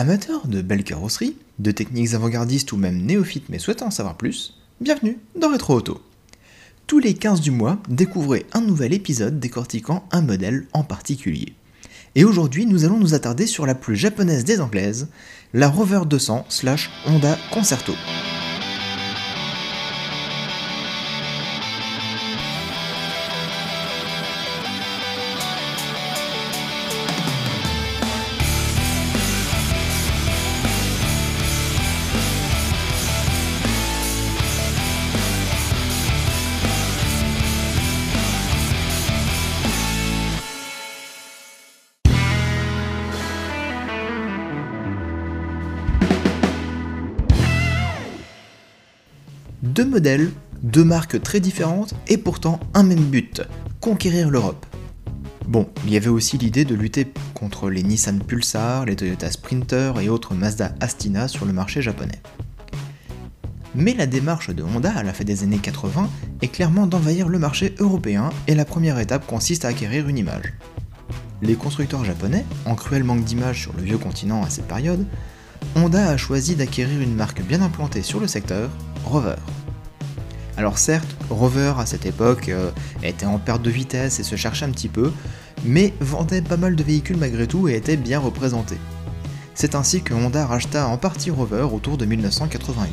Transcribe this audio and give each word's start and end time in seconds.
Amateurs 0.00 0.46
de 0.46 0.62
belles 0.62 0.82
carrosseries, 0.82 1.36
de 1.58 1.70
techniques 1.72 2.14
avant-gardistes 2.14 2.72
ou 2.72 2.78
même 2.78 3.02
néophytes 3.02 3.50
mais 3.50 3.58
souhaitant 3.58 3.88
en 3.88 3.90
savoir 3.90 4.16
plus, 4.16 4.58
bienvenue 4.80 5.18
dans 5.38 5.52
Retro 5.52 5.74
Auto. 5.74 6.00
Tous 6.86 7.00
les 7.00 7.12
15 7.12 7.42
du 7.42 7.50
mois, 7.50 7.76
découvrez 7.86 8.46
un 8.54 8.62
nouvel 8.62 8.94
épisode 8.94 9.38
décortiquant 9.38 10.08
un 10.10 10.22
modèle 10.22 10.66
en 10.72 10.84
particulier. 10.84 11.52
Et 12.14 12.24
aujourd'hui, 12.24 12.64
nous 12.64 12.86
allons 12.86 12.96
nous 12.96 13.12
attarder 13.12 13.46
sur 13.46 13.66
la 13.66 13.74
plus 13.74 13.94
japonaise 13.94 14.46
des 14.46 14.62
anglaises, 14.62 15.08
la 15.52 15.68
Rover 15.68 16.06
200 16.08 16.46
slash 16.48 16.90
Honda 17.06 17.36
Concerto. 17.52 17.92
Deux 49.80 49.86
modèles, 49.86 50.30
deux 50.62 50.84
marques 50.84 51.22
très 51.22 51.40
différentes 51.40 51.94
et 52.06 52.18
pourtant 52.18 52.60
un 52.74 52.82
même 52.82 53.06
but, 53.06 53.40
conquérir 53.80 54.28
l'Europe. 54.28 54.66
Bon, 55.48 55.70
il 55.86 55.90
y 55.94 55.96
avait 55.96 56.10
aussi 56.10 56.36
l'idée 56.36 56.66
de 56.66 56.74
lutter 56.74 57.10
contre 57.32 57.70
les 57.70 57.82
Nissan 57.82 58.18
Pulsar, 58.22 58.84
les 58.84 58.94
Toyota 58.94 59.30
Sprinter 59.30 59.94
et 60.02 60.10
autres 60.10 60.34
Mazda 60.34 60.74
Astina 60.80 61.28
sur 61.28 61.46
le 61.46 61.54
marché 61.54 61.80
japonais. 61.80 62.20
Mais 63.74 63.94
la 63.94 64.04
démarche 64.04 64.50
de 64.50 64.62
Honda 64.62 64.92
à 64.94 65.02
la 65.02 65.14
fin 65.14 65.24
des 65.24 65.44
années 65.44 65.56
80 65.56 66.10
est 66.42 66.48
clairement 66.48 66.86
d'envahir 66.86 67.30
le 67.30 67.38
marché 67.38 67.74
européen 67.78 68.28
et 68.48 68.54
la 68.54 68.66
première 68.66 68.98
étape 68.98 69.26
consiste 69.26 69.64
à 69.64 69.68
acquérir 69.68 70.08
une 70.08 70.18
image. 70.18 70.52
Les 71.40 71.54
constructeurs 71.54 72.04
japonais, 72.04 72.44
en 72.66 72.74
cruel 72.74 73.02
manque 73.02 73.24
d'image 73.24 73.62
sur 73.62 73.72
le 73.72 73.82
vieux 73.82 73.96
continent 73.96 74.42
à 74.42 74.50
cette 74.50 74.68
période, 74.68 75.06
Honda 75.74 76.10
a 76.10 76.18
choisi 76.18 76.54
d'acquérir 76.54 77.00
une 77.00 77.14
marque 77.14 77.40
bien 77.40 77.62
implantée 77.62 78.02
sur 78.02 78.20
le 78.20 78.26
secteur, 78.26 78.68
Rover. 79.06 79.36
Alors 80.60 80.76
certes, 80.76 81.16
Rover 81.30 81.72
à 81.78 81.86
cette 81.86 82.04
époque 82.04 82.50
euh, 82.50 82.70
était 83.02 83.24
en 83.24 83.38
perte 83.38 83.62
de 83.62 83.70
vitesse 83.70 84.20
et 84.20 84.22
se 84.22 84.36
cherchait 84.36 84.66
un 84.66 84.70
petit 84.70 84.90
peu, 84.90 85.10
mais 85.64 85.94
vendait 86.00 86.42
pas 86.42 86.58
mal 86.58 86.76
de 86.76 86.82
véhicules 86.82 87.16
malgré 87.16 87.46
tout 87.46 87.66
et 87.66 87.76
était 87.76 87.96
bien 87.96 88.18
représenté. 88.18 88.76
C'est 89.54 89.74
ainsi 89.74 90.02
que 90.02 90.12
Honda 90.12 90.46
racheta 90.46 90.86
en 90.86 90.98
partie 90.98 91.30
Rover 91.30 91.66
autour 91.72 91.96
de 91.96 92.04
1988. 92.04 92.92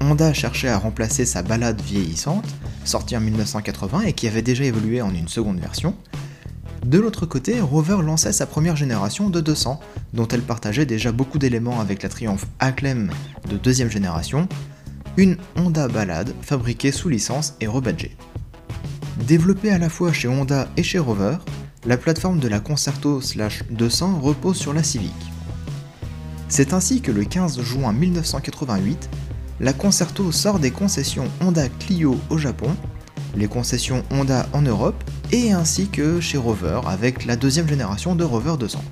Honda 0.00 0.32
cherchait 0.32 0.70
à 0.70 0.78
remplacer 0.78 1.26
sa 1.26 1.42
balade 1.42 1.82
vieillissante, 1.82 2.48
sortie 2.86 3.14
en 3.14 3.20
1980 3.20 4.00
et 4.06 4.14
qui 4.14 4.26
avait 4.26 4.40
déjà 4.40 4.64
évolué 4.64 5.02
en 5.02 5.14
une 5.14 5.28
seconde 5.28 5.60
version. 5.60 5.94
De 6.86 6.98
l'autre 6.98 7.26
côté, 7.26 7.60
Rover 7.60 7.98
lançait 8.02 8.32
sa 8.32 8.46
première 8.46 8.76
génération 8.76 9.28
de 9.28 9.42
200, 9.42 9.80
dont 10.14 10.28
elle 10.28 10.40
partageait 10.40 10.86
déjà 10.86 11.12
beaucoup 11.12 11.38
d'éléments 11.38 11.78
avec 11.78 12.02
la 12.02 12.08
Triumph 12.08 12.46
Acclaim 12.58 13.08
de 13.50 13.58
deuxième 13.58 13.90
génération, 13.90 14.48
une 15.16 15.36
Honda 15.56 15.88
Ballade 15.88 16.34
fabriquée 16.40 16.92
sous 16.92 17.08
licence 17.08 17.54
et 17.60 17.66
rebadgée. 17.66 18.16
Développée 19.26 19.70
à 19.70 19.78
la 19.78 19.88
fois 19.88 20.12
chez 20.12 20.28
Honda 20.28 20.68
et 20.76 20.82
chez 20.82 20.98
Rover, 20.98 21.36
la 21.84 21.96
plateforme 21.96 22.38
de 22.38 22.48
la 22.48 22.60
Concerto 22.60 23.20
200 23.70 24.20
repose 24.20 24.56
sur 24.56 24.72
la 24.72 24.82
Civic. 24.82 25.14
C'est 26.48 26.72
ainsi 26.72 27.00
que 27.00 27.12
le 27.12 27.24
15 27.24 27.60
juin 27.62 27.92
1988, 27.92 29.08
la 29.60 29.72
Concerto 29.72 30.32
sort 30.32 30.58
des 30.58 30.70
concessions 30.70 31.28
Honda 31.40 31.68
Clio 31.68 32.18
au 32.30 32.38
Japon, 32.38 32.74
les 33.36 33.48
concessions 33.48 34.04
Honda 34.10 34.46
en 34.52 34.62
Europe 34.62 35.02
et 35.30 35.52
ainsi 35.52 35.88
que 35.88 36.20
chez 36.20 36.38
Rover 36.38 36.80
avec 36.86 37.24
la 37.24 37.36
deuxième 37.36 37.68
génération 37.68 38.14
de 38.14 38.24
Rover 38.24 38.54
200. 38.58 38.82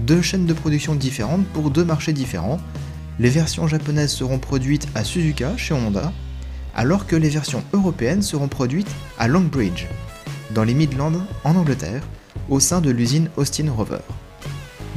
Deux 0.00 0.22
chaînes 0.22 0.46
de 0.46 0.54
production 0.54 0.94
différentes 0.94 1.46
pour 1.48 1.70
deux 1.70 1.84
marchés 1.84 2.12
différents, 2.12 2.58
les 3.20 3.28
versions 3.28 3.68
japonaises 3.68 4.12
seront 4.12 4.38
produites 4.38 4.88
à 4.94 5.04
Suzuka 5.04 5.54
chez 5.58 5.74
Honda, 5.74 6.10
alors 6.74 7.06
que 7.06 7.16
les 7.16 7.28
versions 7.28 7.62
européennes 7.74 8.22
seront 8.22 8.48
produites 8.48 8.90
à 9.18 9.28
Longbridge, 9.28 9.86
dans 10.54 10.64
les 10.64 10.72
Midlands 10.72 11.12
en 11.44 11.54
Angleterre, 11.54 12.02
au 12.48 12.60
sein 12.60 12.80
de 12.80 12.90
l'usine 12.90 13.28
Austin 13.36 13.70
Rover. 13.70 14.00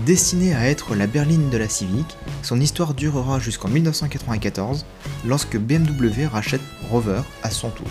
Destinée 0.06 0.56
à 0.56 0.70
être 0.70 0.96
la 0.96 1.06
berline 1.06 1.50
de 1.50 1.58
la 1.58 1.68
Civic, 1.68 2.18
son 2.44 2.62
histoire 2.62 2.94
durera 2.94 3.40
jusqu'en 3.40 3.68
1994, 3.68 4.86
lorsque 5.26 5.58
BMW 5.58 6.26
rachète 6.26 6.62
Rover 6.90 7.24
à 7.44 7.50
son 7.50 7.72
tour. 7.72 7.88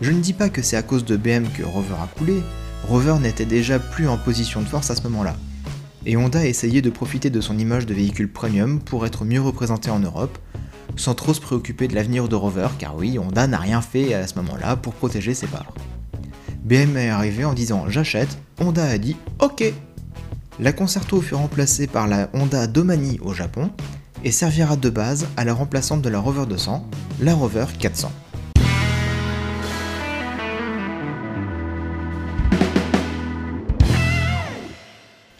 Je 0.00 0.10
ne 0.10 0.20
dis 0.20 0.32
pas 0.32 0.48
que 0.48 0.62
c'est 0.62 0.76
à 0.76 0.82
cause 0.82 1.04
de 1.04 1.16
BM 1.16 1.46
que 1.56 1.62
Rover 1.62 1.94
a 2.02 2.08
coulé, 2.18 2.42
Rover 2.88 3.18
n'était 3.20 3.44
déjà 3.44 3.78
plus 3.78 4.08
en 4.08 4.18
position 4.18 4.62
de 4.62 4.66
force 4.66 4.90
à 4.90 4.96
ce 4.96 5.02
moment-là. 5.04 5.36
Et 6.08 6.16
Honda 6.16 6.38
a 6.38 6.44
essayé 6.44 6.82
de 6.82 6.90
profiter 6.90 7.30
de 7.30 7.40
son 7.40 7.58
image 7.58 7.84
de 7.84 7.92
véhicule 7.92 8.30
premium 8.30 8.78
pour 8.78 9.04
être 9.06 9.24
mieux 9.24 9.42
représenté 9.42 9.90
en 9.90 9.98
Europe, 9.98 10.38
sans 10.94 11.16
trop 11.16 11.34
se 11.34 11.40
préoccuper 11.40 11.88
de 11.88 11.96
l'avenir 11.96 12.28
de 12.28 12.36
Rover, 12.36 12.68
car 12.78 12.94
oui, 12.94 13.18
Honda 13.18 13.48
n'a 13.48 13.58
rien 13.58 13.82
fait 13.82 14.14
à 14.14 14.24
ce 14.28 14.36
moment-là 14.36 14.76
pour 14.76 14.94
protéger 14.94 15.34
ses 15.34 15.48
parts. 15.48 15.74
BM 16.62 16.96
est 16.96 17.08
arrivé 17.08 17.44
en 17.44 17.54
disant 17.54 17.86
j'achète, 17.88 18.38
Honda 18.60 18.84
a 18.84 18.98
dit 18.98 19.16
ok. 19.40 19.64
La 20.60 20.72
Concerto 20.72 21.20
fut 21.20 21.34
remplacée 21.34 21.88
par 21.88 22.06
la 22.06 22.30
Honda 22.32 22.68
Domani 22.68 23.18
au 23.20 23.34
Japon 23.34 23.70
et 24.22 24.30
servira 24.30 24.76
de 24.76 24.88
base 24.90 25.26
à 25.36 25.44
la 25.44 25.54
remplaçante 25.54 26.02
de 26.02 26.08
la 26.08 26.20
Rover 26.20 26.46
200, 26.46 26.88
la 27.20 27.34
Rover 27.34 27.66
400. 27.80 28.12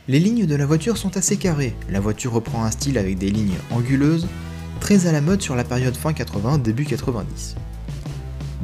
Les 0.09 0.21
lignes 0.21 0.47
de 0.47 0.55
la 0.55 0.67
voiture 0.67 0.99
sont 0.99 1.17
assez 1.17 1.37
carrées, 1.37 1.75
la 1.91 1.99
voiture 1.99 2.33
reprend 2.33 2.63
un 2.63 2.71
style 2.71 2.97
avec 2.97 3.19
des 3.19 3.29
lignes 3.29 3.57
anguleuses, 3.73 4.29
très 4.79 5.09
à 5.09 5.13
la 5.13 5.21
mode 5.21 5.43
sur 5.43 5.57
la 5.57 5.65
période 5.65 5.97
fin 5.97 6.13
80, 6.13 6.59
début 6.59 6.85
90. 6.85 7.57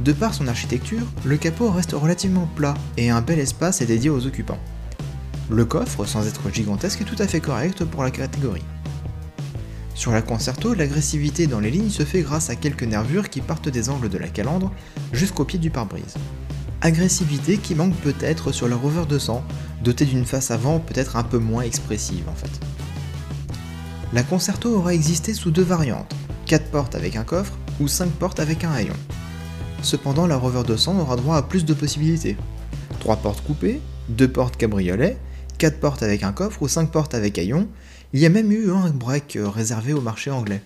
De 0.04 0.12
par 0.12 0.34
son 0.34 0.47
architecture, 0.47 1.04
le 1.25 1.36
capot 1.36 1.69
reste 1.69 1.94
relativement 1.94 2.48
plat 2.54 2.75
et 2.97 3.10
un 3.10 3.22
bel 3.22 3.41
espace 3.41 3.80
est 3.80 3.86
dédié 3.86 4.08
aux 4.08 4.25
occupants. 4.25 4.60
Le 5.50 5.64
coffre, 5.64 6.04
sans 6.04 6.28
être 6.28 6.48
gigantesque, 6.53 7.00
est 7.00 7.06
tout 7.06 7.20
à 7.20 7.26
fait 7.26 7.41
correct 7.41 7.84
pour 7.86 8.04
la 8.04 8.12
catégorie. 8.12 8.62
Sur 9.97 10.12
la 10.12 10.22
Concerto, 10.22 10.74
l'agressivité 10.74 11.48
dans 11.48 11.60
les 11.60 11.72
lignes 11.72 11.91
se 11.91 12.04
fait 12.04 12.22
grâce 12.22 12.50
à 12.50 12.54
quelques 12.54 12.84
nervures 12.84 13.30
qui 13.30 13.41
partent 13.41 13.69
des 13.69 13.88
angles 13.88 14.09
de 14.09 14.19
la 14.19 14.28
calandre 14.28 14.72
jusqu'au 15.12 15.44
pied 15.44 15.59
du 15.59 15.70
pare-brise. 15.70 16.14
Agressivité 16.84 17.59
qui 17.59 17.76
manque 17.76 17.94
peut-être 17.94 18.50
sur 18.50 18.66
la 18.66 18.75
Rover 18.75 19.04
200, 19.09 19.44
dotée 19.84 20.04
d'une 20.04 20.25
face 20.25 20.50
avant 20.50 20.81
peut-être 20.81 21.15
un 21.15 21.22
peu 21.22 21.38
moins 21.38 21.62
expressive 21.62 22.28
en 22.28 22.34
fait. 22.34 22.50
La 24.12 24.25
Concerto 24.25 24.75
aura 24.75 24.92
existé 24.92 25.32
sous 25.32 25.53
deux 25.53 25.62
variantes, 25.62 26.12
4 26.47 26.72
portes 26.72 26.97
avec 26.97 27.15
un 27.15 27.22
coffre 27.22 27.56
ou 27.78 27.87
5 27.87 28.10
portes 28.10 28.41
avec 28.41 28.65
un 28.65 28.72
haillon. 28.72 28.97
Cependant, 29.81 30.26
la 30.26 30.37
Rover 30.37 30.65
200 30.66 30.98
aura 30.98 31.15
droit 31.15 31.37
à 31.37 31.42
plus 31.42 31.65
de 31.65 31.72
possibilités. 31.72 32.37
3 32.98 33.19
portes 33.19 33.44
coupées, 33.44 33.81
2 34.09 34.26
portes 34.26 34.56
cabriolet, 34.56 35.19
4 35.59 35.78
portes 35.78 36.03
avec 36.03 36.25
un 36.25 36.32
coffre 36.32 36.62
ou 36.62 36.69
5 36.69 36.91
portes 36.91 37.15
avec 37.15 37.38
haillon, 37.38 37.69
il 38.12 38.19
y 38.19 38.26
a 38.26 38.28
même 38.28 38.50
eu 38.50 38.72
un 38.72 38.91
break 38.91 39.38
réservé 39.41 39.92
au 39.92 40.00
marché 40.00 40.32
anglais. 40.32 40.62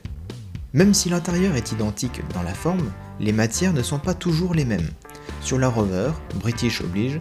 Même 0.73 0.95
si 0.95 1.11
l'intérieur 1.11 1.57
est 1.57 1.73
identique 1.73 2.23
dans 2.33 2.43
la 2.43 2.55
forme, 2.55 2.91
les 3.21 3.33
matières 3.33 3.75
ne 3.75 3.83
sont 3.83 3.99
pas 3.99 4.15
toujours 4.15 4.55
les 4.55 4.65
mêmes. 4.65 4.89
Sur 5.41 5.59
la 5.59 5.69
Rover, 5.69 6.11
British 6.35 6.81
oblige, 6.81 7.21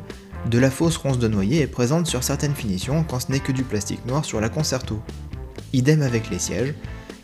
de 0.49 0.59
la 0.59 0.69
fausse 0.69 0.97
ronce 0.97 1.17
de 1.17 1.27
noyer 1.27 1.61
est 1.61 1.67
présente 1.67 2.05
sur 2.05 2.23
certaines 2.23 2.53
finitions 2.53 3.03
quand 3.03 3.19
ce 3.19 3.31
n'est 3.31 3.39
que 3.39 3.51
du 3.51 3.63
plastique 3.63 4.05
noir 4.05 4.25
sur 4.25 4.39
la 4.39 4.49
Concerto. 4.49 4.99
Idem 5.73 6.02
avec 6.02 6.29
les 6.29 6.40
sièges, 6.40 6.75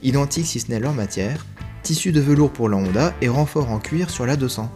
identiques 0.01 0.47
si 0.47 0.59
ce 0.59 0.71
n'est 0.71 0.79
leur 0.79 0.93
matière, 0.93 1.45
tissu 1.83 2.11
de 2.11 2.19
velours 2.19 2.51
pour 2.51 2.67
la 2.67 2.77
Honda 2.77 3.13
et 3.21 3.29
renfort 3.29 3.69
en 3.69 3.79
cuir 3.79 4.09
sur 4.09 4.25
la 4.25 4.35
200. 4.35 4.71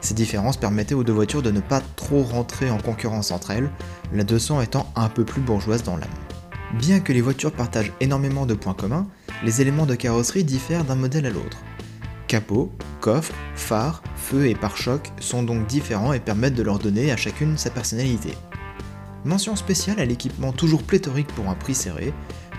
Ces 0.00 0.14
différences 0.14 0.56
permettaient 0.56 0.94
aux 0.94 1.02
deux 1.02 1.12
voitures 1.12 1.42
de 1.42 1.50
ne 1.50 1.60
pas 1.60 1.82
trop 1.96 2.22
rentrer 2.22 2.70
en 2.70 2.78
concurrence 2.78 3.32
entre 3.32 3.50
elles, 3.50 3.70
la 4.12 4.22
200 4.22 4.60
étant 4.60 4.92
un 4.94 5.08
peu 5.08 5.24
plus 5.24 5.40
bourgeoise 5.40 5.82
dans 5.82 5.96
l'âme. 5.96 6.08
Bien 6.74 7.00
que 7.00 7.12
les 7.12 7.20
voitures 7.20 7.52
partagent 7.52 7.92
énormément 8.00 8.46
de 8.46 8.54
points 8.54 8.74
communs, 8.74 9.08
les 9.44 9.60
éléments 9.60 9.86
de 9.86 9.94
carrosserie 9.94 10.44
diffèrent 10.44 10.84
d'un 10.84 10.94
modèle 10.94 11.26
à 11.26 11.30
l'autre. 11.30 11.58
Capot, 12.28 12.70
coffre, 13.00 13.34
phare, 13.54 14.02
feu 14.16 14.46
et 14.46 14.54
pare-choc 14.54 15.12
sont 15.20 15.42
donc 15.42 15.66
différents 15.66 16.12
et 16.12 16.20
permettent 16.20 16.54
de 16.54 16.62
leur 16.62 16.78
donner 16.78 17.12
à 17.12 17.16
chacune 17.16 17.56
sa 17.56 17.70
personnalité. 17.70 18.30
Mention 19.24 19.56
spéciale 19.56 20.00
à 20.00 20.04
l'équipement 20.04 20.52
toujours 20.52 20.82
pléthorique 20.82 21.28
pour 21.28 21.48
un 21.48 21.54
prix 21.54 21.74
serré, 21.74 22.12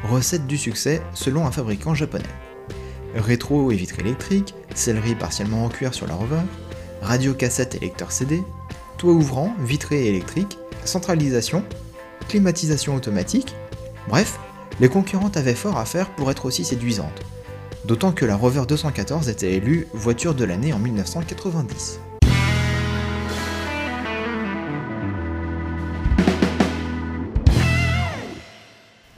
recette 0.10 0.48
du 0.48 0.58
succès 0.58 1.02
selon 1.14 1.46
un 1.46 1.52
fabricant 1.52 1.94
japonais. 1.94 2.24
Rétro 3.16 3.72
et 3.72 3.76
vitre 3.76 4.00
électrique, 4.00 4.54
sellerie 4.76 5.16
partiellement 5.16 5.66
en 5.66 5.70
cuir 5.70 5.94
sur 5.94 6.08
la 6.08 6.16
rover, 6.16 6.42
radio 7.02 7.34
cassette 7.34 7.76
et 7.76 7.80
lecteur 7.80 8.12
CD, 8.12 8.42
toit 8.98 9.14
ouvrant, 9.14 9.54
vitré 9.60 10.06
et 10.06 10.10
électrique, 10.10 10.58
centralisation, 10.86 11.64
climatisation 12.28 12.96
automatique, 12.96 13.54
Bref, 14.08 14.40
les 14.80 14.88
concurrentes 14.88 15.38
avaient 15.38 15.54
fort 15.54 15.78
à 15.78 15.86
faire 15.86 16.10
pour 16.12 16.32
être 16.32 16.46
aussi 16.46 16.64
séduisantes. 16.64 17.22
D'autant 17.88 18.12
que 18.12 18.26
la 18.26 18.36
Rover 18.36 18.64
214 18.68 19.30
était 19.30 19.54
élue 19.54 19.88
voiture 19.94 20.36
de 20.36 20.44
l'année 20.44 20.74
en 20.74 20.80
1990. 20.80 22.02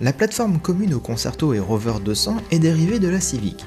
La 0.02 0.14
plateforme 0.14 0.60
commune 0.60 0.94
au 0.94 1.00
Concerto 1.00 1.56
et 1.56 1.60
Rover 1.60 1.96
200 2.06 2.38
est 2.52 2.60
dérivée 2.60 3.00
de 3.00 3.08
la 3.08 3.20
Civic. 3.20 3.66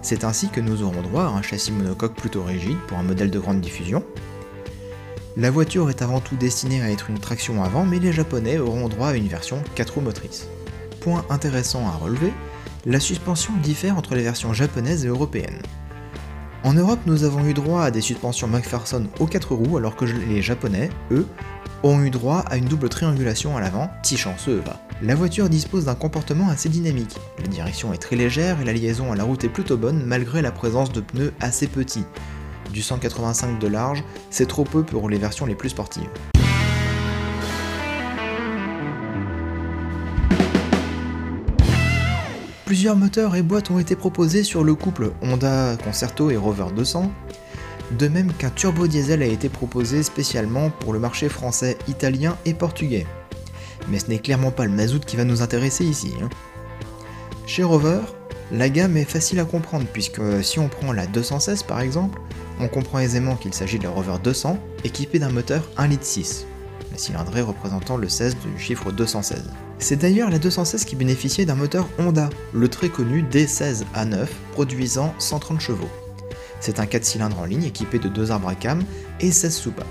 C'est 0.00 0.24
ainsi 0.24 0.48
que 0.48 0.62
nous 0.62 0.82
aurons 0.82 1.02
droit 1.02 1.24
à 1.24 1.28
un 1.28 1.42
châssis 1.42 1.70
monocoque 1.70 2.14
plutôt 2.14 2.42
rigide 2.42 2.78
pour 2.88 2.96
un 2.96 3.02
modèle 3.02 3.30
de 3.30 3.38
grande 3.38 3.60
diffusion. 3.60 4.02
La 5.36 5.50
voiture 5.50 5.90
est 5.90 6.00
avant 6.00 6.20
tout 6.20 6.36
destinée 6.36 6.80
à 6.80 6.90
être 6.90 7.10
une 7.10 7.18
traction 7.18 7.62
avant, 7.62 7.84
mais 7.84 7.98
les 7.98 8.14
Japonais 8.14 8.56
auront 8.56 8.88
droit 8.88 9.08
à 9.08 9.16
une 9.16 9.28
version 9.28 9.62
4 9.74 9.96
roues 9.96 10.00
motrices. 10.00 10.48
Point 11.00 11.26
intéressant 11.28 11.86
à 11.86 11.92
relever, 11.92 12.32
la 12.86 13.00
suspension 13.00 13.52
diffère 13.62 13.96
entre 13.96 14.14
les 14.14 14.22
versions 14.22 14.52
japonaises 14.52 15.04
et 15.04 15.08
européennes. 15.08 15.60
En 16.64 16.74
Europe, 16.74 17.00
nous 17.06 17.24
avons 17.24 17.44
eu 17.44 17.54
droit 17.54 17.82
à 17.82 17.90
des 17.90 18.00
suspensions 18.00 18.48
McPherson 18.48 19.06
aux 19.20 19.26
4 19.26 19.54
roues, 19.54 19.76
alors 19.76 19.96
que 19.96 20.04
les 20.04 20.42
Japonais, 20.42 20.90
eux, 21.10 21.26
ont 21.82 22.02
eu 22.02 22.10
droit 22.10 22.44
à 22.50 22.56
une 22.56 22.64
double 22.64 22.88
triangulation 22.88 23.56
à 23.56 23.60
l'avant, 23.60 23.88
petit 24.02 24.16
chanceux 24.16 24.60
va. 24.66 24.80
La 25.00 25.14
voiture 25.14 25.48
dispose 25.48 25.84
d'un 25.84 25.94
comportement 25.94 26.48
assez 26.48 26.68
dynamique. 26.68 27.16
La 27.38 27.46
direction 27.46 27.92
est 27.92 27.98
très 27.98 28.16
légère 28.16 28.60
et 28.60 28.64
la 28.64 28.72
liaison 28.72 29.12
à 29.12 29.16
la 29.16 29.22
route 29.22 29.44
est 29.44 29.48
plutôt 29.48 29.76
bonne 29.76 30.04
malgré 30.04 30.42
la 30.42 30.50
présence 30.50 30.90
de 30.90 31.00
pneus 31.00 31.32
assez 31.38 31.68
petits. 31.68 32.04
Du 32.72 32.82
185 32.82 33.60
de 33.60 33.68
large, 33.68 34.02
c'est 34.30 34.48
trop 34.48 34.64
peu 34.64 34.82
pour 34.82 35.08
les 35.08 35.18
versions 35.18 35.46
les 35.46 35.54
plus 35.54 35.70
sportives. 35.70 36.10
Plusieurs 42.68 42.96
moteurs 42.96 43.34
et 43.34 43.40
boîtes 43.40 43.70
ont 43.70 43.78
été 43.78 43.96
proposés 43.96 44.44
sur 44.44 44.62
le 44.62 44.74
couple 44.74 45.12
Honda 45.22 45.78
Concerto 45.82 46.30
et 46.30 46.36
Rover 46.36 46.66
200, 46.76 47.10
de 47.92 48.08
même 48.08 48.30
qu'un 48.34 48.50
turbo 48.50 48.86
diesel 48.86 49.22
a 49.22 49.26
été 49.26 49.48
proposé 49.48 50.02
spécialement 50.02 50.68
pour 50.68 50.92
le 50.92 50.98
marché 50.98 51.30
français, 51.30 51.78
italien 51.88 52.36
et 52.44 52.52
portugais. 52.52 53.06
Mais 53.88 53.98
ce 53.98 54.08
n'est 54.08 54.18
clairement 54.18 54.50
pas 54.50 54.66
le 54.66 54.70
mazout 54.70 55.02
qui 55.02 55.16
va 55.16 55.24
nous 55.24 55.40
intéresser 55.40 55.86
ici. 55.86 56.12
Hein. 56.22 56.28
Chez 57.46 57.62
Rover, 57.62 58.00
la 58.52 58.68
gamme 58.68 58.98
est 58.98 59.10
facile 59.10 59.40
à 59.40 59.46
comprendre 59.46 59.86
puisque 59.90 60.20
si 60.42 60.58
on 60.58 60.68
prend 60.68 60.92
la 60.92 61.06
216 61.06 61.62
par 61.62 61.80
exemple, 61.80 62.20
on 62.60 62.68
comprend 62.68 62.98
aisément 62.98 63.36
qu'il 63.36 63.54
s'agit 63.54 63.78
de 63.78 63.84
la 63.84 63.90
Rover 63.90 64.18
200 64.22 64.58
équipée 64.84 65.18
d'un 65.18 65.30
moteur 65.30 65.66
1,6 65.78 65.88
litre, 65.88 66.46
la 66.92 66.98
cylindrée 66.98 67.40
représentant 67.40 67.96
le 67.96 68.10
16 68.10 68.36
du 68.36 68.62
chiffre 68.62 68.92
216. 68.92 69.42
C'est 69.80 69.96
d'ailleurs 69.96 70.30
la 70.30 70.38
216 70.38 70.84
qui 70.84 70.96
bénéficiait 70.96 71.44
d'un 71.44 71.54
moteur 71.54 71.88
Honda, 71.98 72.30
le 72.52 72.68
très 72.68 72.88
connu 72.88 73.22
D16A9 73.22 74.26
produisant 74.52 75.14
130 75.18 75.60
chevaux. 75.60 75.88
C'est 76.60 76.80
un 76.80 76.86
4 76.86 77.04
cylindres 77.04 77.38
en 77.38 77.44
ligne 77.44 77.64
équipé 77.64 78.00
de 78.00 78.08
deux 78.08 78.32
arbres 78.32 78.48
à 78.48 78.56
cam 78.56 78.82
et 79.20 79.30
16 79.30 79.54
soupapes. 79.54 79.86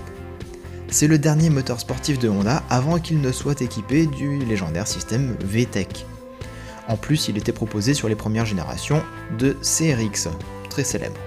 C'est 0.90 1.06
le 1.06 1.18
dernier 1.18 1.48
moteur 1.48 1.80
sportif 1.80 2.18
de 2.18 2.28
Honda 2.28 2.62
avant 2.68 2.98
qu'il 2.98 3.20
ne 3.20 3.32
soit 3.32 3.62
équipé 3.62 4.06
du 4.06 4.38
légendaire 4.38 4.86
système 4.86 5.36
VTEC. 5.40 6.04
En 6.86 6.96
plus, 6.96 7.28
il 7.28 7.38
était 7.38 7.52
proposé 7.52 7.94
sur 7.94 8.08
les 8.08 8.14
premières 8.14 8.46
générations 8.46 9.02
de 9.38 9.56
CRX, 9.62 10.28
très 10.68 10.84
célèbre. 10.84 11.18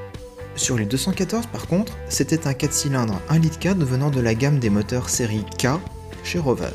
Sur 0.55 0.77
les 0.77 0.85
214 0.85 1.47
par 1.47 1.65
contre, 1.67 1.93
c'était 2.09 2.47
un 2.47 2.53
4 2.53 2.73
cylindres 2.73 3.21
1 3.29 3.39
litre 3.39 3.59
4 3.59 3.77
venant 3.79 4.11
de 4.11 4.19
la 4.19 4.35
gamme 4.35 4.59
des 4.59 4.69
moteurs 4.69 5.09
série 5.09 5.45
K 5.57 5.67
chez 6.23 6.39
Rover. 6.39 6.69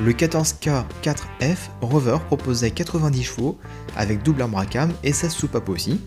Le 0.00 0.12
14K 0.12 0.84
4F 1.02 1.56
Rover 1.80 2.18
proposait 2.24 2.70
90 2.70 3.24
chevaux 3.24 3.58
avec 3.96 4.22
double 4.22 4.42
arbre 4.42 4.64
cam 4.64 4.92
et 5.02 5.12
16 5.12 5.32
soupapes 5.32 5.68
aussi, 5.68 6.00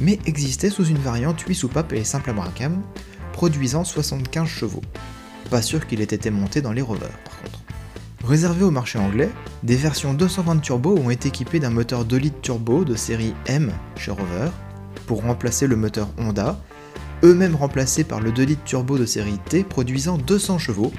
mais 0.00 0.18
existait 0.24 0.70
sous 0.70 0.86
une 0.86 0.96
variante 0.96 1.38
8 1.38 1.54
soupapes 1.54 1.92
et 1.92 2.02
simple 2.02 2.30
abracam, 2.30 2.80
produisant 3.34 3.84
75 3.84 4.48
chevaux. 4.48 4.80
Pas 5.50 5.60
sûr 5.60 5.86
qu'il 5.86 6.00
ait 6.00 6.04
été 6.04 6.30
monté 6.30 6.62
dans 6.62 6.72
les 6.72 6.80
rovers 6.80 7.18
par 7.24 7.38
contre. 7.40 7.60
Réservé 8.24 8.64
au 8.64 8.70
marché 8.70 8.98
anglais, 8.98 9.28
des 9.62 9.76
versions 9.76 10.14
220 10.14 10.60
turbo 10.60 10.96
ont 10.96 11.10
été 11.10 11.28
équipées 11.28 11.60
d'un 11.60 11.68
moteur 11.68 12.06
2 12.06 12.16
litres 12.16 12.40
turbo 12.40 12.84
de 12.84 12.94
série 12.94 13.34
M 13.44 13.70
chez 13.96 14.12
Rover, 14.12 14.48
pour 15.06 15.22
remplacer 15.22 15.66
le 15.66 15.76
moteur 15.76 16.08
Honda, 16.16 16.58
eux-mêmes 17.22 17.54
remplacés 17.54 18.04
par 18.04 18.20
le 18.20 18.32
2 18.32 18.44
litres 18.44 18.64
turbo 18.64 18.96
de 18.96 19.04
série 19.04 19.38
T 19.50 19.62
produisant 19.62 20.16
200 20.16 20.58
chevaux, 20.58 20.90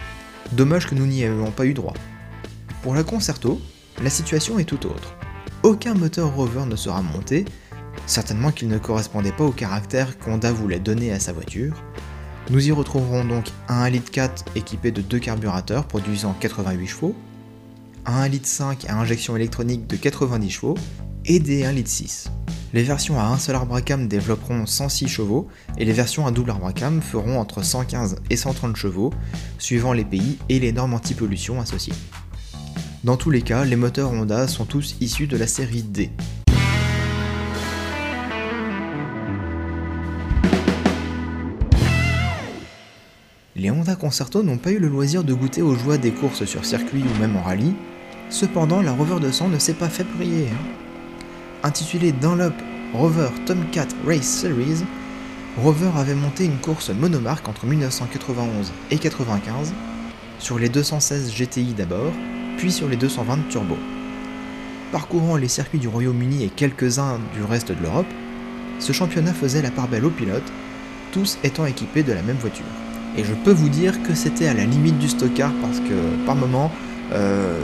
dommage 0.51 0.88
que 0.88 0.95
nous 0.95 1.06
n'y 1.06 1.24
ayons 1.24 1.51
pas 1.51 1.65
eu 1.65 1.74
droit. 1.74 1.94
Pour 2.81 2.95
la 2.95 3.03
Concerto, 3.03 3.59
la 4.03 4.09
situation 4.09 4.59
est 4.59 4.65
tout 4.65 4.86
autre. 4.86 5.15
Aucun 5.63 5.94
moteur 5.94 6.33
Rover 6.36 6.65
ne 6.68 6.75
sera 6.75 7.01
monté, 7.01 7.45
certainement 8.06 8.51
qu'il 8.51 8.68
ne 8.68 8.77
correspondait 8.77 9.31
pas 9.31 9.45
au 9.45 9.51
caractère 9.51 10.19
qu'Honda 10.19 10.51
voulait 10.51 10.80
donner 10.80 11.12
à 11.12 11.19
sa 11.19 11.33
voiture. 11.33 11.74
Nous 12.51 12.68
y 12.68 12.71
retrouverons 12.71 13.25
donc 13.25 13.45
un 13.68 13.86
1,4 13.86 13.92
litre 13.92 14.13
équipé 14.56 14.92
de 14.92 15.01
deux 15.01 15.19
carburateurs 15.19 15.88
produisant 15.88 16.36
88 16.39 16.88
chevaux, 16.88 17.15
un 18.06 18.27
1,5 18.27 18.30
litre 18.30 18.86
à 18.89 19.00
injection 19.00 19.36
électronique 19.36 19.88
de 19.88 19.95
90 19.95 20.50
chevaux 20.51 20.77
et 21.25 21.39
des 21.39 21.63
1,6 21.63 21.74
litre. 21.74 22.31
Les 22.75 22.83
versions 22.83 23.18
à 23.18 23.24
un 23.24 23.38
seul 23.38 23.56
arbre 23.56 23.75
à 23.75 23.81
cam 23.81 24.06
développeront 24.06 24.66
106 24.66 25.07
chevaux 25.07 25.48
et 25.77 25.86
les 25.86 25.94
versions 25.94 26.27
à 26.27 26.31
double 26.31 26.50
arbre 26.50 26.68
à 26.68 26.74
cam 26.74 27.01
feront 27.01 27.39
entre 27.39 27.63
115 27.63 28.18
et 28.30 28.36
130 28.36 28.75
chevaux, 28.75 29.13
suivant 29.57 29.94
les 29.94 30.04
pays 30.04 30.38
et 30.50 30.60
les 30.60 30.74
normes 30.74 30.94
anti-pollution 30.94 31.62
associées. 31.62 31.94
Dans 33.06 33.16
tous 33.16 33.30
les 33.30 33.44
cas, 33.44 33.63
les 33.63 33.77
moteurs 33.77 34.12
Honda 34.12 34.50
sont 34.50 34.66
tous 34.66 34.98
issus 35.00 35.25
de 35.25 35.38
la 35.38 35.48
série 35.48 35.83
D, 35.83 36.12
Les 43.56 43.71
Honda 43.71 43.95
Concerto 43.95 44.44
n'ont 44.44 44.57
pas 44.57 44.71
eu 44.71 44.80
le 44.80 44.89
loisir 44.89 45.24
de 45.24 45.33
goûter 45.33 45.62
aux 45.62 45.75
joies 45.75 45.98
des 45.98 46.12
courses 46.12 46.44
sur 46.44 46.66
circuit 46.66 47.04
ou 47.04 47.19
même 47.21 47.38
en 47.38 47.42
rallye, 47.42 47.74
cependant 48.30 48.81
la 48.81 48.92
Rover 48.92 49.21
200 49.21 49.48
ne 49.48 49.60
s'est 49.60 49.75
pas 49.75 49.88
fait 49.88 50.04
prier. 50.04 50.50
Hein. 50.50 50.84
Intitulée 51.65 52.12
Dunlop 52.12 52.53
Rover 52.94 53.29
Tomcat 53.47 53.88
Race 54.06 54.27
Series, 54.27 54.83
Rover 55.57 55.89
avait 55.97 56.13
monté 56.13 56.45
une 56.45 56.57
course 56.57 56.91
monomarque 56.91 57.47
entre 57.47 57.65
1991 57.65 58.71
et 58.91 58.97
1995, 58.97 59.73
sur 60.38 60.59
les 60.59 60.69
216 60.69 61.33
GTI 61.33 61.73
d'abord, 61.73 62.12
puis 62.57 62.71
sur 62.71 62.88
les 62.88 62.97
220 62.97 63.50
Turbo. 63.50 63.77
Parcourant 64.91 65.38
les 65.38 65.47
circuits 65.47 65.79
du 65.79 65.88
Royaume-Uni 65.88 66.44
et 66.44 66.49
quelques-uns 66.49 67.18
du 67.33 67.42
reste 67.42 67.71
de 67.71 67.81
l'Europe, 67.81 68.06
ce 68.78 68.94
championnat 68.94 69.33
faisait 69.33 69.63
la 69.63 69.71
part 69.71 69.87
belle 69.87 70.06
aux 70.06 70.11
pilotes, 70.11 70.54
tous 71.13 71.40
étant 71.44 71.66
équipés 71.66 72.04
de 72.04 72.13
la 72.13 72.21
même 72.21 72.37
voiture. 72.37 72.63
Et 73.18 73.23
je 73.23 73.33
peux 73.33 73.54
vous 73.54 73.69
dire 73.69 74.04
que 74.04 74.13
c'était 74.13 74.47
à 74.47 74.54
la 74.54 74.66
limite 74.66 74.99
du 74.99 75.09
stockard 75.09 75.54
parce 75.63 75.80
que 75.80 76.25
par 76.28 76.35
moment, 76.35 76.71
euh, 77.11 77.59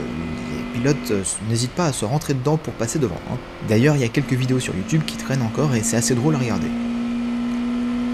euh, 0.86 1.22
n'hésitent 1.48 1.72
pas 1.72 1.86
à 1.86 1.92
se 1.92 2.04
rentrer 2.04 2.34
dedans 2.34 2.56
pour 2.56 2.72
passer 2.74 2.98
devant. 2.98 3.20
Hein. 3.30 3.36
D'ailleurs, 3.68 3.96
il 3.96 4.02
y 4.02 4.04
a 4.04 4.08
quelques 4.08 4.32
vidéos 4.32 4.60
sur 4.60 4.74
YouTube 4.74 5.02
qui 5.06 5.16
traînent 5.16 5.42
encore 5.42 5.74
et 5.74 5.82
c'est 5.82 5.96
assez 5.96 6.14
drôle 6.14 6.34
à 6.34 6.38
regarder. 6.38 6.68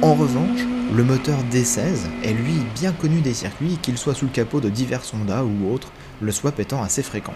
En 0.03 0.15
revanche, 0.15 0.61
le 0.95 1.05
moteur 1.05 1.39
D16 1.51 2.07
est 2.23 2.33
lui 2.33 2.63
bien 2.75 2.93
connu 2.93 3.21
des 3.21 3.35
circuits, 3.35 3.79
qu'il 3.83 3.99
soit 3.99 4.15
sous 4.15 4.27
le 4.27 4.31
capot 4.31 4.61
de 4.61 4.69
divers 4.69 5.03
Honda 5.13 5.45
ou 5.45 5.73
autres, 5.73 5.93
le 6.21 6.33
swap 6.33 6.61
étant 6.61 6.83
assez 6.83 7.03
fréquent. 7.03 7.35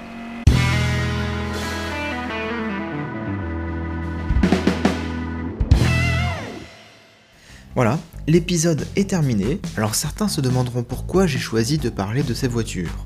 Voilà, 7.75 7.99
l'épisode 8.27 8.87
est 8.97 9.09
terminé, 9.11 9.61
alors 9.77 9.95
certains 9.95 10.29
se 10.29 10.41
demanderont 10.41 10.83
pourquoi 10.83 11.27
j'ai 11.27 11.39
choisi 11.39 11.79
de 11.79 11.89
parler 11.89 12.23
de 12.23 12.35
ces 12.35 12.47
voitures. 12.47 13.05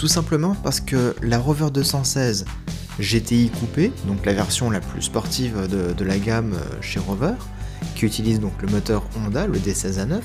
Tout 0.00 0.08
simplement 0.08 0.54
parce 0.54 0.80
que 0.80 1.14
la 1.20 1.38
Rover 1.38 1.68
216 1.70 2.46
GTI 3.00 3.50
coupée, 3.50 3.92
donc 4.06 4.24
la 4.24 4.32
version 4.32 4.70
la 4.70 4.80
plus 4.80 5.02
sportive 5.02 5.68
de, 5.68 6.04
la 6.06 6.16
gamme 6.18 6.54
euh, 6.54 6.80
chez 6.80 6.98
Rover, 6.98 7.34
qui 7.94 8.06
utilise 8.06 8.40
donc 8.40 8.54
le 8.62 8.68
moteur 8.68 9.04
Honda, 9.14 9.46
le 9.46 9.58
D16A9, 9.58 10.20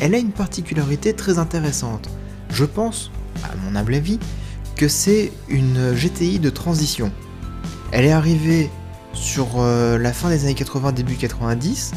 elle 0.00 0.14
a 0.14 0.18
une 0.18 0.32
particularité 0.32 1.14
très 1.14 1.38
intéressante. 1.38 2.10
Je 2.50 2.66
pense, 2.66 3.10
à 3.42 3.56
mon 3.64 3.74
humble 3.74 3.94
avis, 3.94 4.18
que 4.76 4.86
c'est 4.86 5.32
une 5.48 5.94
GTI 5.94 6.38
de 6.38 6.50
transition. 6.50 7.10
Elle 7.90 8.04
est 8.04 8.12
arrivée 8.12 8.68
sur 9.14 9.48
euh, 9.60 9.96
la 9.96 10.12
fin 10.12 10.28
des 10.28 10.44
années 10.44 10.54
80, 10.54 10.92
début 10.92 11.14
90, 11.14 11.92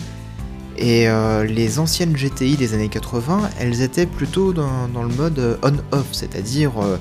et 0.81 1.07
euh, 1.07 1.43
les 1.43 1.77
anciennes 1.77 2.13
GTI 2.13 2.57
des 2.57 2.73
années 2.73 2.89
80, 2.89 3.51
elles 3.59 3.83
étaient 3.83 4.07
plutôt 4.07 4.51
dans, 4.51 4.87
le 4.87 5.15
mode 5.15 5.59
on-off, 5.61 6.07
c'est-à-dire 6.11 6.71
euh, 6.81 6.97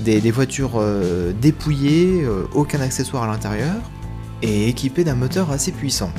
des, 0.00 0.30
voitures 0.32 0.72
euh, 0.74 1.32
dépouillées, 1.32 2.26
aucun 2.52 2.80
accessoire 2.80 3.22
à 3.22 3.26
l'intérieur, 3.28 3.76
et 4.42 4.68
équipées 4.68 5.04
d'un 5.04 5.14
moteur 5.14 5.52
assez 5.52 5.70
puissant. 5.70 6.10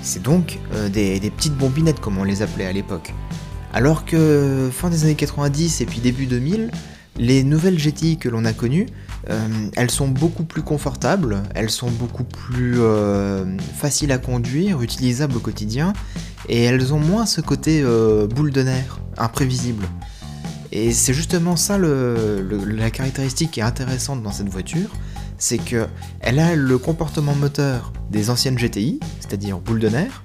C'est 0.00 0.22
donc 0.22 0.58
des, 0.90 1.20
des, 1.20 1.30
petites 1.30 1.56
bombinettes 1.56 2.00
comme 2.00 2.16
on 2.16 2.24
les 2.24 2.40
appelait 2.40 2.66
à 2.66 2.72
l'époque. 2.72 3.12
Alors 3.74 4.06
que 4.06 4.70
fin 4.72 4.88
des 4.88 5.04
années 5.04 5.16
90 5.16 5.82
et 5.82 5.86
puis 5.86 6.00
début 6.00 6.26
2000, 6.26 6.70
Les 7.18 7.44
nouvelles 7.44 7.78
GTI 7.78 8.16
que 8.16 8.28
l'on 8.28 8.44
a 8.44 8.52
connues, 8.52 8.86
euh, 8.86 9.15
elles 9.76 9.90
sont 9.90 10.08
beaucoup 10.08 10.44
plus 10.44 10.62
confortables, 10.62 11.42
elles 11.54 11.70
sont 11.70 11.90
beaucoup 11.90 12.24
plus 12.24 12.80
euh, 12.80 13.44
faciles 13.74 14.12
à 14.12 14.18
conduire, 14.18 14.82
utilisables 14.82 15.36
au 15.36 15.40
quotidien, 15.40 15.92
et 16.48 16.62
elles 16.62 16.94
ont 16.94 17.00
moins 17.00 17.26
ce 17.26 17.40
côté 17.40 17.82
euh, 17.84 18.26
boule 18.26 18.50
de 18.50 18.62
nerfs, 18.62 19.00
imprévisible. 19.18 19.86
Et 20.72 20.92
c'est 20.92 21.14
justement 21.14 21.56
ça 21.56 21.78
la 21.78 22.90
caractéristique 22.90 23.52
qui 23.52 23.60
est 23.60 23.64
intéressante 23.64 24.22
dans 24.22 24.32
cette 24.32 24.48
voiture, 24.48 24.90
c'est 25.38 25.58
que 25.58 25.86
elle 26.20 26.38
a 26.38 26.54
le 26.54 26.78
comportement 26.78 27.34
moteur 27.34 27.92
des 28.10 28.30
anciennes 28.30 28.56
GTI, 28.56 29.00
c'est-à-dire 29.20 29.58
boule 29.58 29.78
de 29.78 29.88
nerfs, 29.88 30.22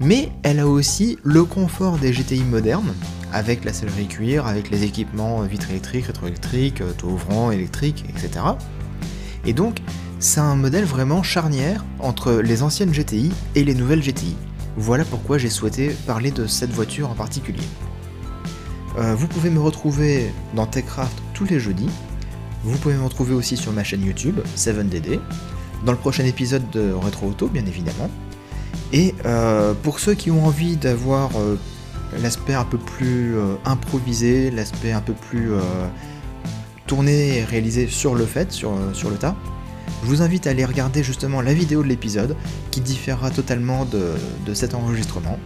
mais 0.00 0.30
elle 0.42 0.58
a 0.58 0.66
aussi 0.66 1.18
le 1.22 1.44
confort 1.44 1.98
des 1.98 2.12
GTI 2.12 2.44
modernes, 2.44 2.92
avec 3.32 3.64
la 3.64 3.72
sellerie 3.72 4.06
cuir, 4.06 4.46
avec 4.46 4.70
les 4.70 4.84
équipements 4.84 5.40
vitres 5.42 5.70
électriques, 5.70 6.06
rétroélectriques, 6.06 6.80
euh, 6.80 6.92
taux 6.92 7.08
ouvrant, 7.08 7.50
électriques, 7.50 8.04
etc. 8.08 8.44
Et 9.44 9.52
donc, 9.52 9.78
c'est 10.18 10.40
un 10.40 10.54
modèle 10.54 10.84
vraiment 10.84 11.22
charnière 11.22 11.84
entre 11.98 12.34
les 12.34 12.62
anciennes 12.62 12.92
GTI 12.92 13.32
et 13.54 13.64
les 13.64 13.74
nouvelles 13.74 14.02
GTI. 14.02 14.36
Voilà 14.76 15.04
pourquoi 15.04 15.38
j'ai 15.38 15.50
souhaité 15.50 15.88
parler 16.06 16.30
de 16.30 16.46
cette 16.46 16.70
voiture 16.70 17.10
en 17.10 17.14
particulier. 17.14 17.64
Euh, 18.98 19.14
vous 19.14 19.26
pouvez 19.26 19.50
me 19.50 19.60
retrouver 19.60 20.32
dans 20.54 20.66
TechCraft 20.66 21.16
tous 21.34 21.44
les 21.44 21.58
jeudis. 21.58 21.88
Vous 22.64 22.78
pouvez 22.78 22.94
me 22.94 23.04
retrouver 23.04 23.34
aussi 23.34 23.56
sur 23.56 23.72
ma 23.72 23.82
chaîne 23.82 24.04
YouTube, 24.04 24.38
7DD, 24.56 25.18
dans 25.84 25.92
le 25.92 25.98
prochain 25.98 26.24
épisode 26.24 26.68
de 26.70 26.92
Retro 26.92 27.28
Auto, 27.28 27.48
bien 27.48 27.66
évidemment. 27.66 28.08
Et 28.92 29.14
euh, 29.24 29.74
pour 29.82 29.98
ceux 29.98 30.14
qui 30.14 30.30
ont 30.30 30.44
envie 30.44 30.76
d'avoir 30.76 31.30
euh, 31.36 31.56
l'aspect 32.20 32.54
un 32.54 32.64
peu 32.64 32.78
plus 32.78 33.36
euh, 33.36 33.54
improvisé, 33.64 34.50
l'aspect 34.50 34.92
un 34.92 35.00
peu 35.00 35.14
plus 35.14 35.52
tourné 36.86 37.38
et 37.38 37.44
réalisé 37.44 37.86
sur 37.86 38.14
le 38.14 38.26
fait, 38.26 38.52
sur, 38.52 38.72
le 38.74 39.16
tas, 39.16 39.34
je 40.02 40.08
vous 40.08 40.22
invite 40.22 40.46
à 40.46 40.50
aller 40.50 40.64
regarder 40.64 41.02
justement 41.02 41.40
la 41.40 41.54
vidéo 41.54 41.82
de 41.82 41.88
l'épisode 41.88 42.36
qui 42.70 42.80
différera 42.80 43.30
totalement 43.30 43.84
de, 43.84 44.54
cet 44.54 44.74
enregistrement. 44.74 45.38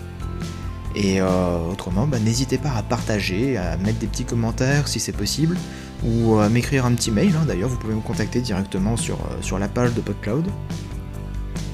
Et 0.95 1.21
autrement, 1.21 2.07
bah, 2.07 2.19
n'hésitez 2.19 2.57
pas 2.57 2.73
à 2.75 2.83
partager, 2.83 3.59
à 3.59 3.77
mettre 3.77 3.99
des 3.99 4.07
petits 4.07 4.25
commentaires 4.25 4.89
si 4.89 4.99
c'est 4.99 5.13
possible, 5.13 5.59
ou 6.03 6.37
à 6.39 6.49
m'écrire 6.49 6.87
un 6.87 6.95
petit 6.95 7.11
mail. 7.11 7.35
Hein. 7.37 7.45
D'ailleurs, 7.47 7.69
vous 7.69 7.77
pouvez 7.77 7.95
me 7.95 8.01
contacter 8.01 8.41
directement 8.41 8.97
sur, 8.97 9.19
sur 9.43 9.59
la 9.59 9.69
page 9.69 9.93
de 9.93 10.01
PodCloud. 10.01 10.47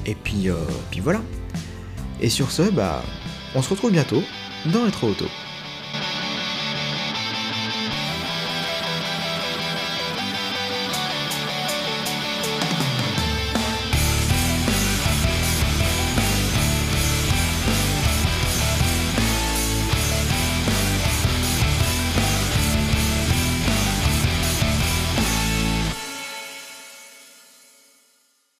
Et 0.05 0.15
puis, 0.15 0.49
puis 0.91 0.99
voilà. 0.99 1.21
Et 2.21 2.29
sur 2.29 2.51
ce, 2.51 2.63
bah, 2.63 3.01
on 3.55 3.61
se 3.61 3.69
retrouve 3.69 3.91
bientôt 3.91 4.23
dans 4.65 4.83
Retro 4.85 5.09
Auto. 5.09 5.25